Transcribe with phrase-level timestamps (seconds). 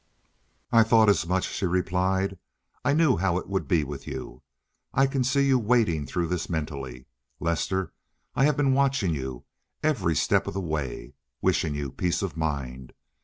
[0.71, 2.39] "I thought as much," she replied.
[2.83, 4.41] "I knew how it would be with you.
[4.95, 7.05] I can see you wading through this mentally,
[7.39, 7.93] Lester.
[8.33, 9.43] I have been watching you,
[9.83, 12.93] every step of the way, wishing you peace of mind.